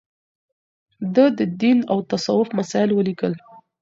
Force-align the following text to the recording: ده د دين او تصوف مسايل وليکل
ده 1.15 1.25
د 1.37 1.39
دين 1.61 1.77
او 1.91 1.97
تصوف 2.09 2.47
مسايل 2.57 2.91
وليکل 2.93 3.33